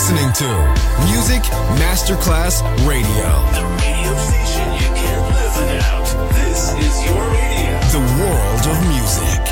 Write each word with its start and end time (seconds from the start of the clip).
listening 0.00 0.32
to 0.32 0.48
Music 1.12 1.42
Masterclass 1.76 2.62
Radio. 2.88 3.28
The 3.52 3.64
radio 3.84 4.12
station 4.16 4.68
you 4.72 4.88
can't 4.96 5.26
live 5.36 5.54
without. 5.60 6.06
This 6.32 6.72
is 6.72 7.04
your 7.04 7.20
radio. 7.36 7.72
The 7.92 8.00
world 8.18 8.64
of 8.72 8.78
music. 8.88 9.42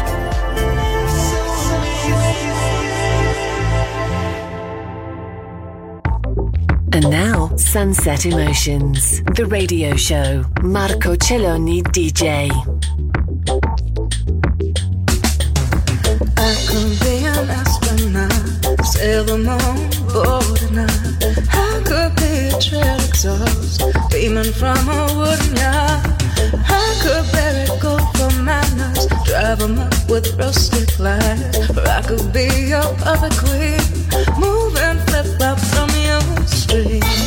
And 6.95 7.11
now, 7.11 7.55
Sunset 7.57 8.25
Emotions, 8.25 9.23
the 9.37 9.45
radio 9.45 9.97
show. 9.97 10.47
Marco 10.63 11.15
Celloni 11.15 11.83
DJ. 11.83 12.49
I 16.39 16.55
could 16.67 17.01
be 17.01 17.27
an 17.27 17.51
astronaut, 17.51 18.87
sail 18.87 19.25
the 19.25 19.37
moon, 19.37 19.88
at 20.17 20.71
night. 20.73 21.19
I 21.53 21.83
could 21.85 22.15
be 22.17 22.49
a 22.49 22.59
trail 22.61 22.99
exhaust, 23.09 23.83
beaming 24.11 24.53
from 24.53 24.89
a 24.89 25.07
wooden 25.17 25.57
yacht. 25.57 26.07
I 26.69 26.99
could 27.03 27.25
bury 27.33 27.67
gold 27.81 28.03
for 28.17 28.33
manners, 28.43 29.07
drive 29.25 29.61
'em 29.63 29.79
up 29.79 29.95
with 30.09 30.35
rustic 30.39 30.99
lights. 30.99 31.71
Or 31.77 31.89
I 31.89 32.03
could 32.03 32.33
be 32.33 32.49
your 32.73 32.89
puppet 33.03 33.35
queen, 33.43 33.81
moving 34.39 34.99
flip 35.07 35.27
flop 35.39 35.59
from 35.73 35.91
your 36.09 36.47
street. 36.47 37.18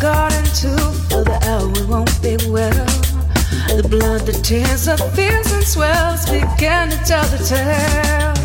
Garden 0.00 0.44
to 0.44 0.70
for 1.08 1.24
the 1.24 1.38
hour 1.48 1.68
we 1.68 1.84
won't 1.84 2.22
be 2.22 2.36
well. 2.48 2.86
The 3.76 3.86
blood, 3.88 4.22
the 4.26 4.32
tears, 4.32 4.86
the 4.86 4.96
fears 5.14 5.52
and 5.52 5.64
swells 5.64 6.26
begin 6.26 6.90
to 6.90 6.98
tell 7.04 7.24
the 7.28 7.38
tale. 7.38 8.43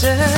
To 0.00 0.37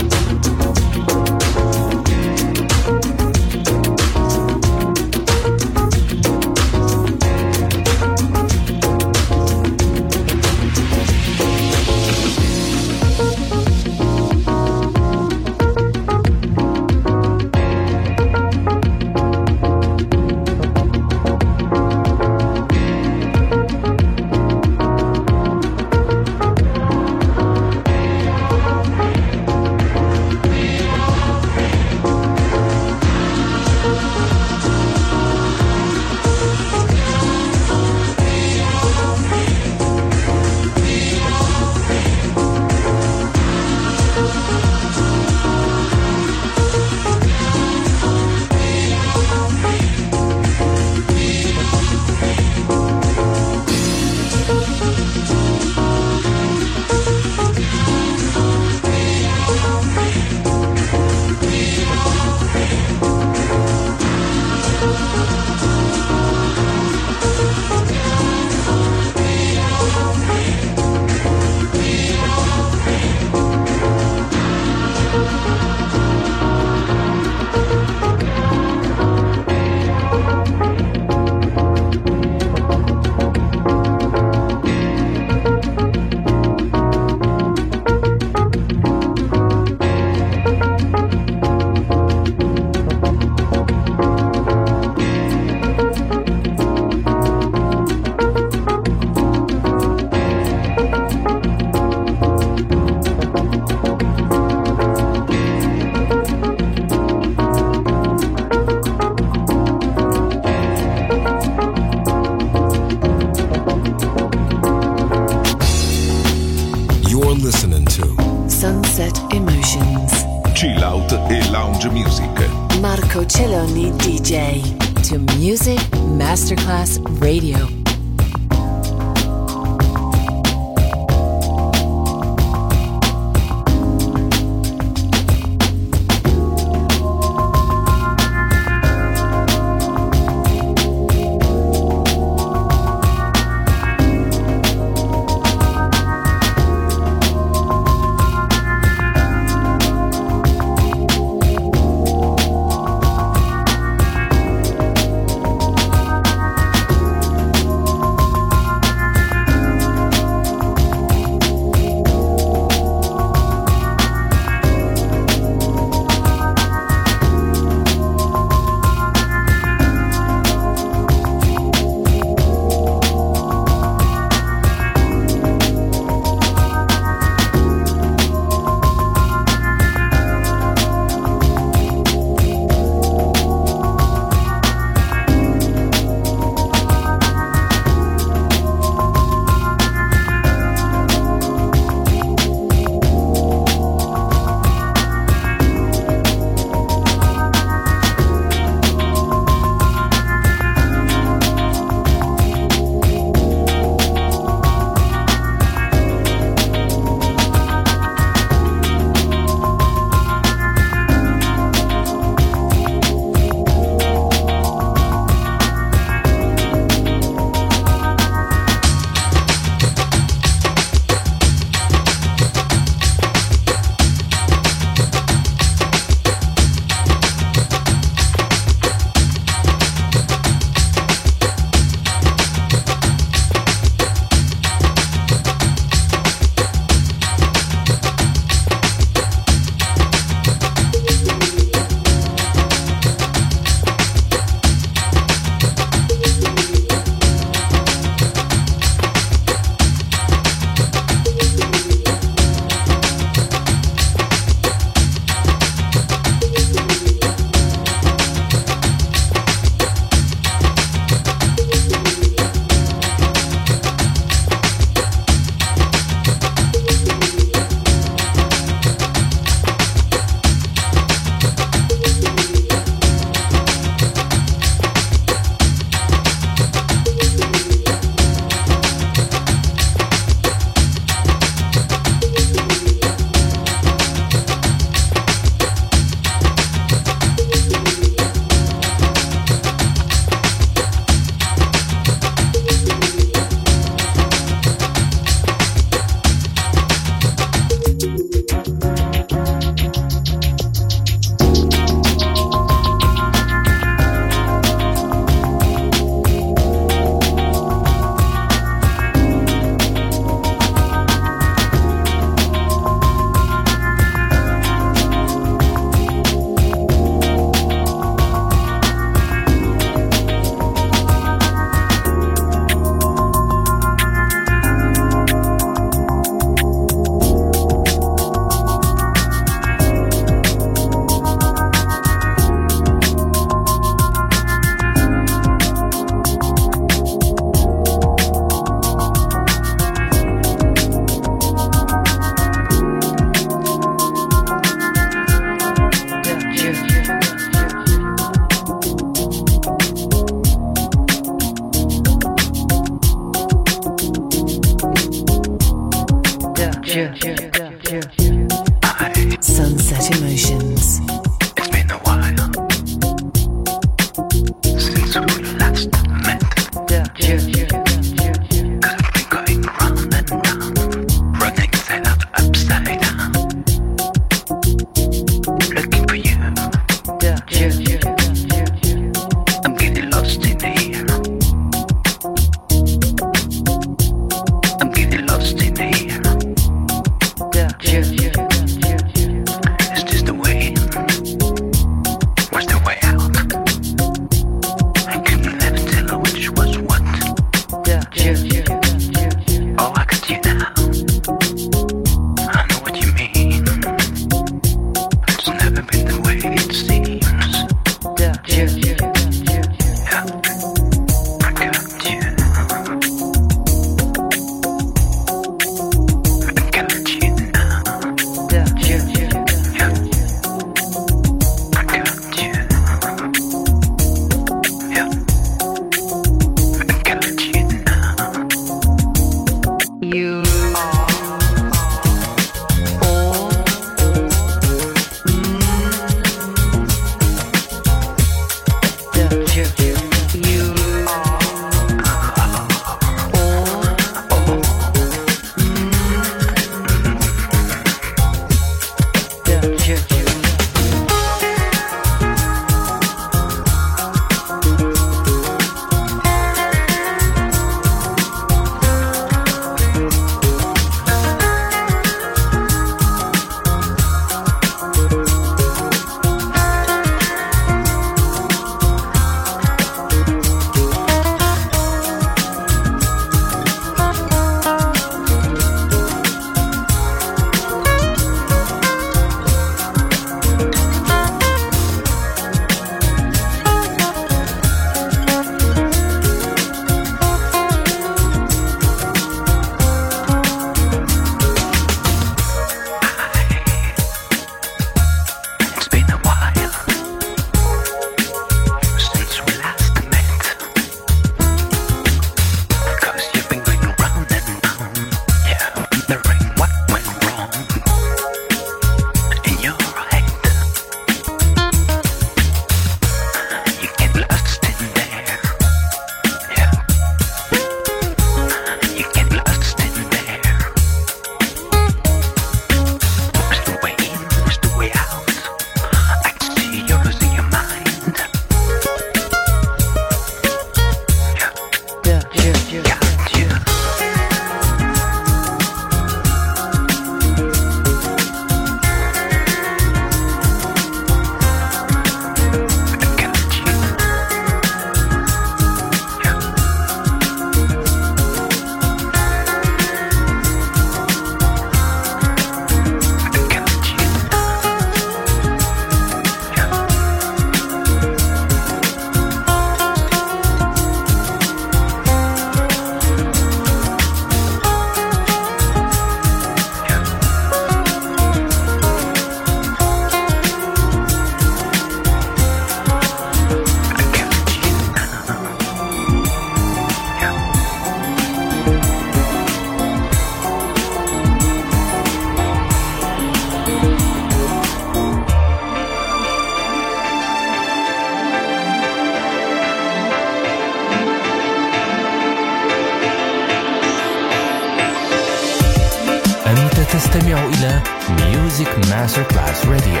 تستمع 597.00 597.44
إلى 597.44 597.82
ميوزك 598.10 598.78
ماستر 598.90 599.22
كلاس 599.22 599.66
راديو 599.66 600.00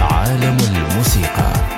عالم 0.00 0.56
الموسيقى. 0.60 1.77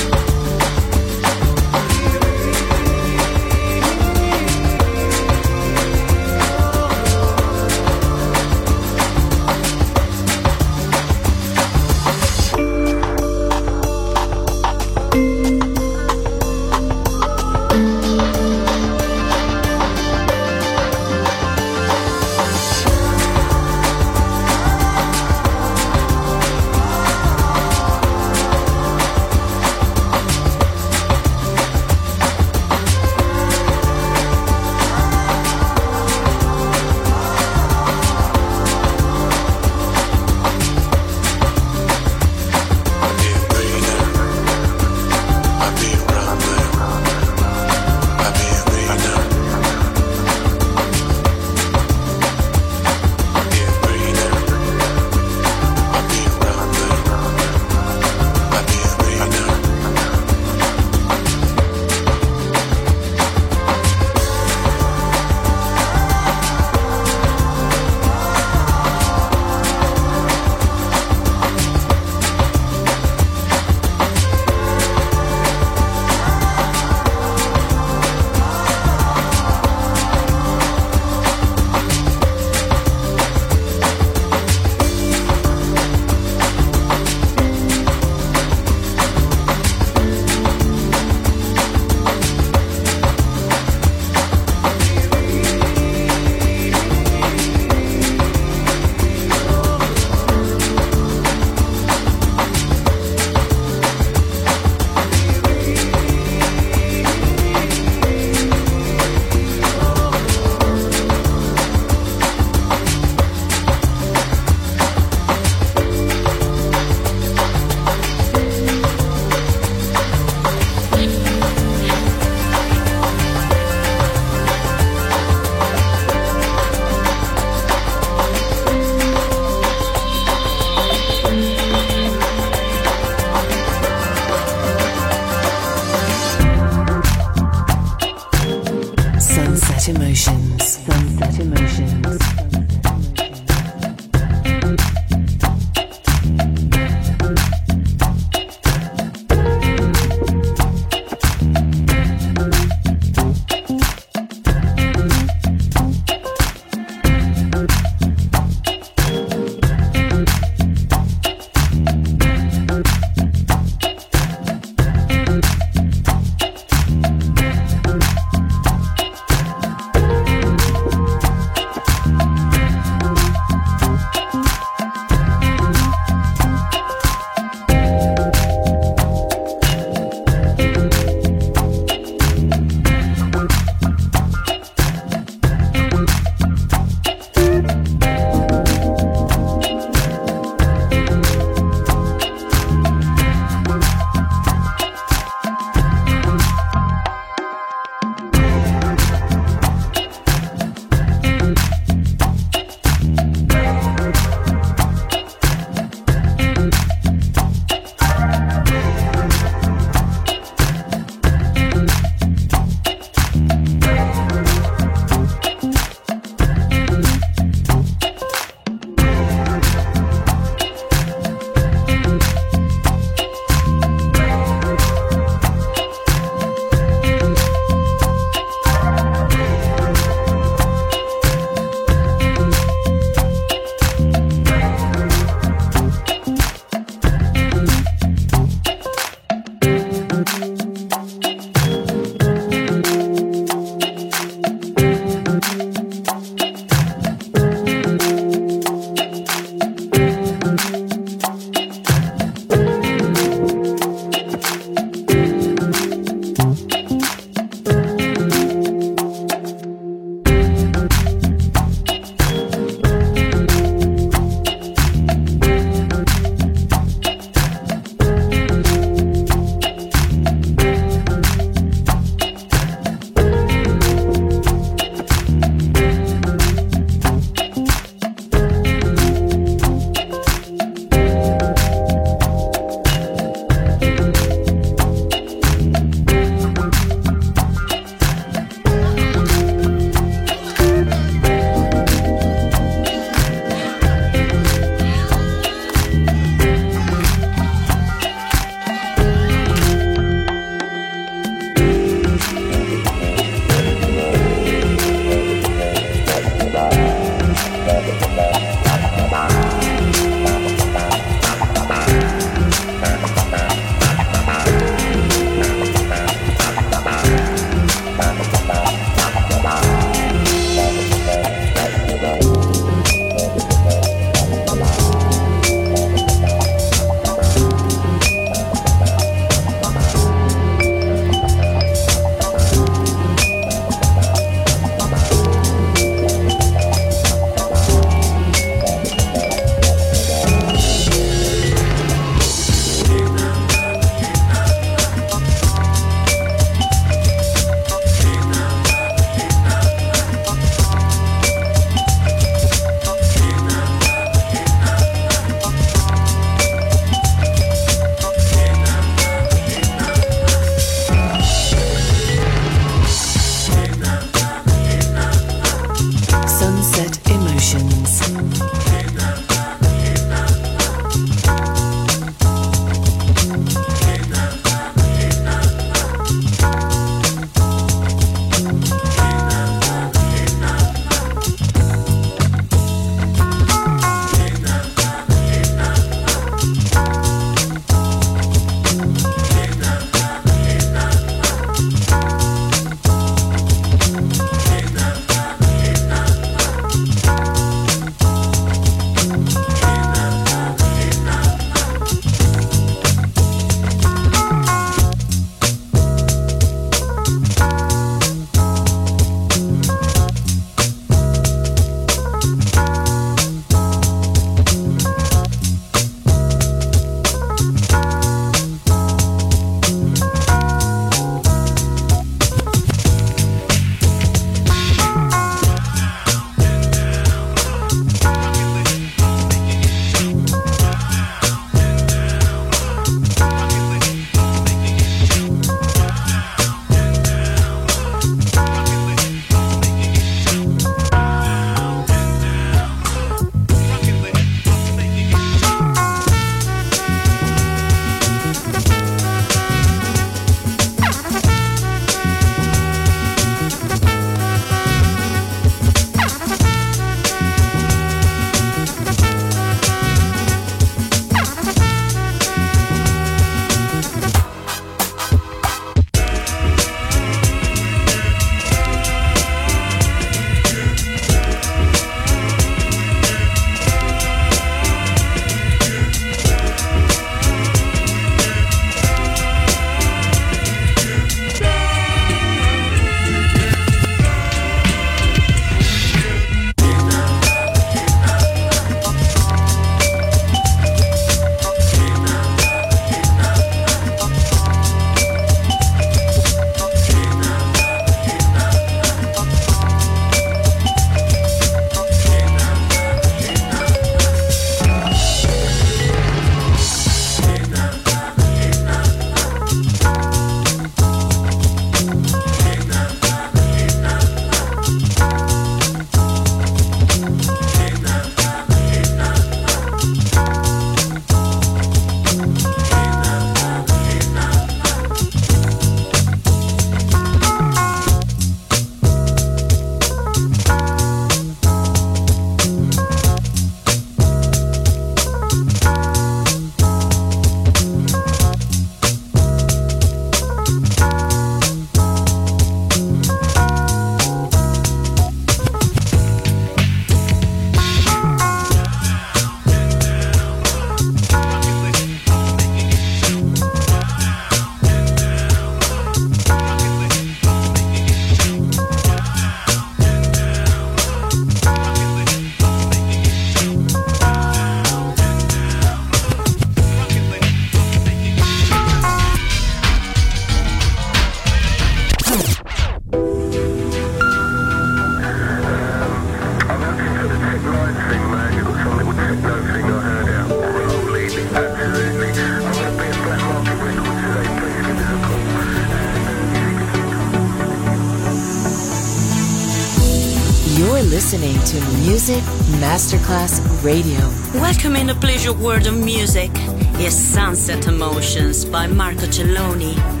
The 595.31 595.43
world 595.43 595.65
of 595.65 595.77
music 595.77 596.31
is 596.79 596.93
Sunset 596.93 597.65
Emotions 597.67 598.43
by 598.43 598.67
Marco 598.67 599.05
Celloni. 599.05 600.00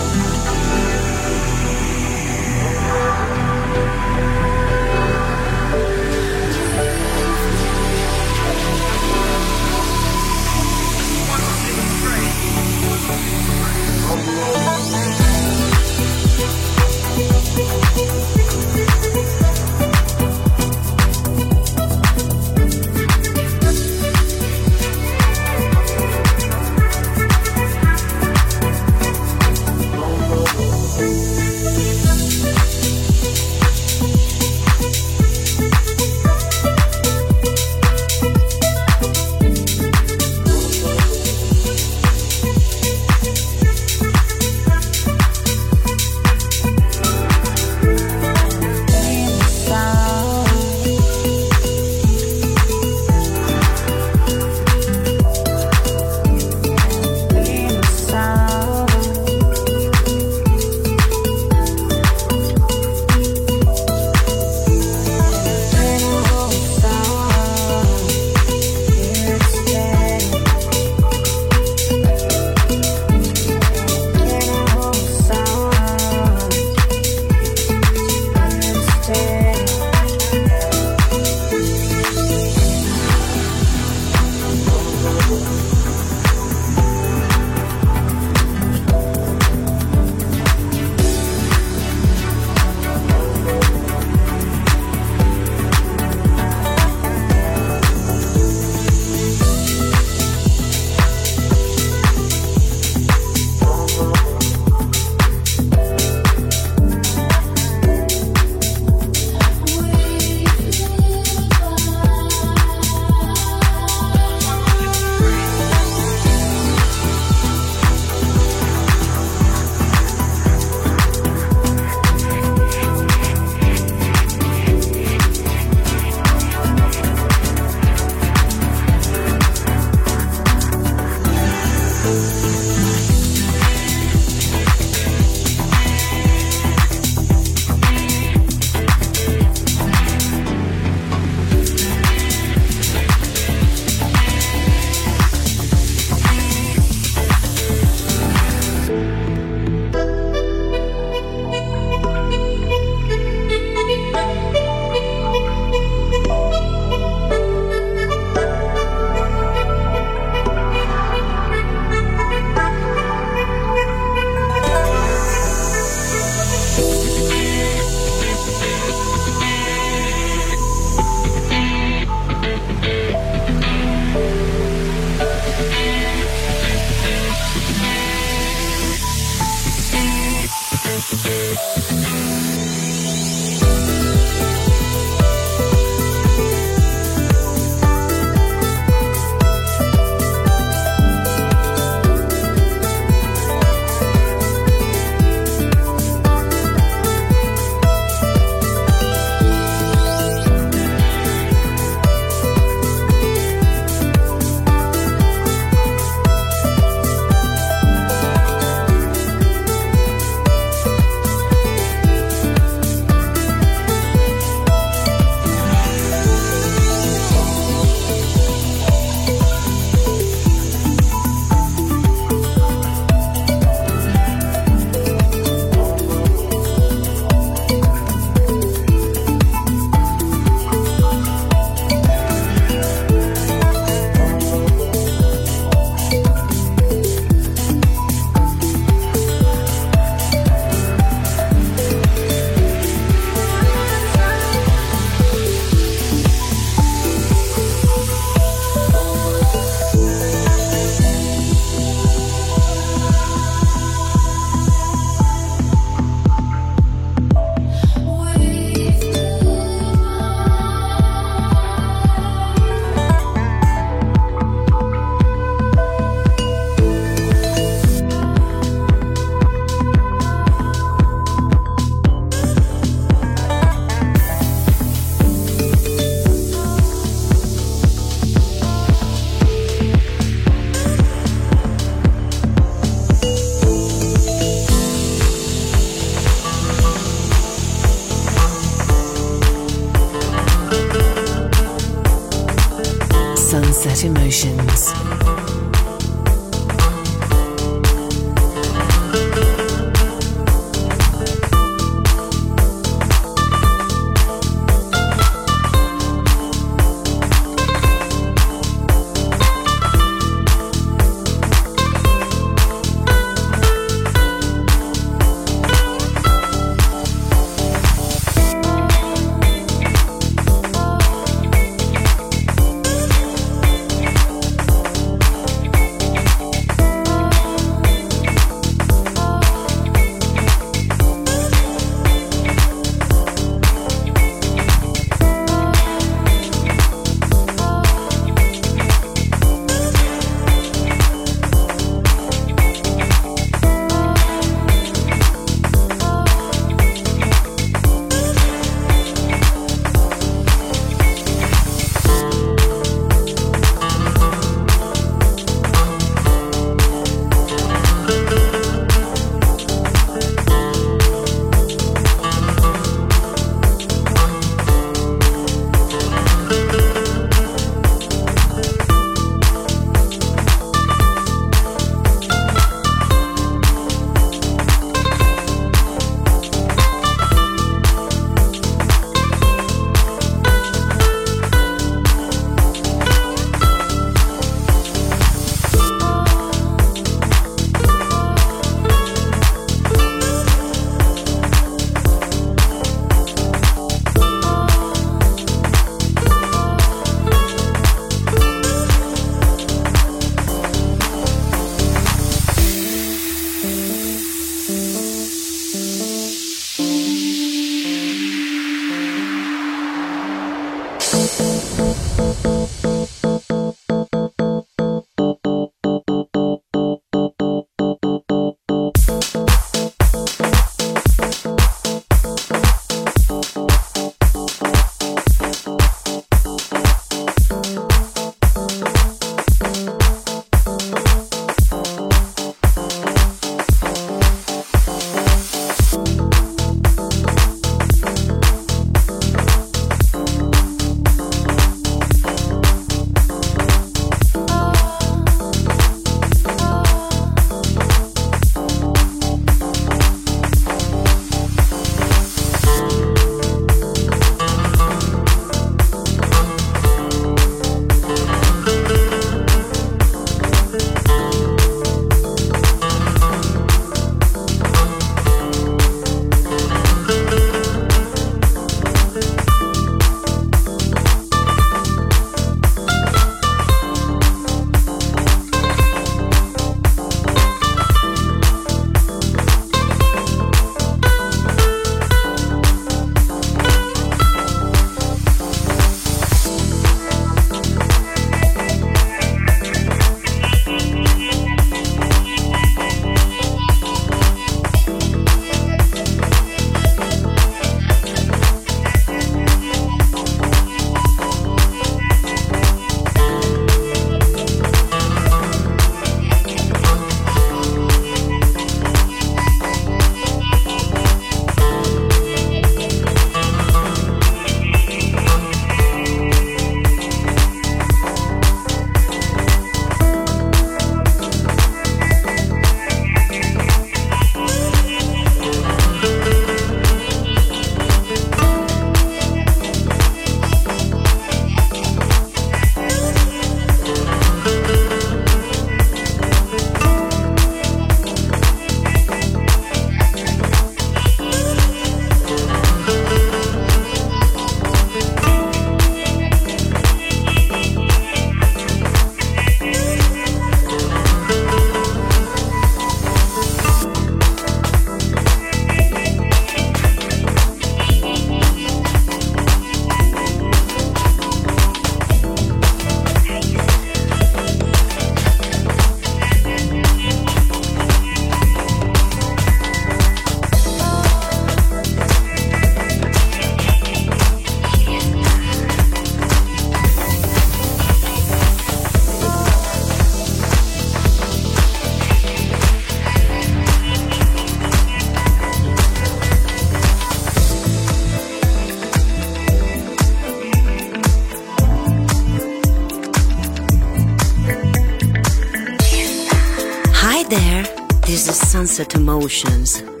This 598.61 600.00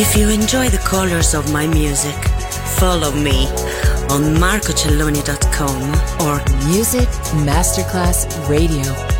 If 0.00 0.16
you 0.16 0.28
enjoy 0.28 0.68
the 0.68 0.78
colors 0.78 1.34
of 1.34 1.52
my 1.52 1.66
music, 1.66 2.14
follow 2.78 3.10
me 3.10 3.48
on 4.08 4.36
marcocelloni.com 4.38 5.82
or 6.24 6.38
Music 6.70 7.08
Masterclass 7.44 8.28
Radio. 8.48 9.17